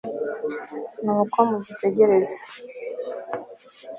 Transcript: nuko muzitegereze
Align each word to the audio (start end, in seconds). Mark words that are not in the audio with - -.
nuko 1.03 1.37
muzitegereze 1.49 2.37